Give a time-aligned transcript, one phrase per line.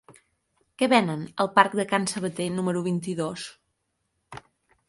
[0.81, 3.45] Què venen al parc de Can Sabater número vint-i-dos?